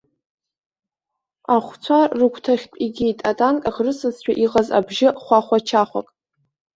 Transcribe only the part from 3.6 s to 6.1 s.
аӷрысызшәа иҟаз бжьы хәахәачахәак.